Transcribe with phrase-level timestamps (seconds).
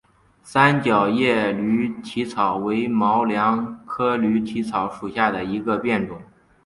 [0.41, 6.19] 三角叶驴蹄草为毛茛科驴蹄草属下的一个变种。